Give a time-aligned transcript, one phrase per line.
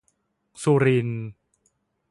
[0.61, 1.27] สุรินทร์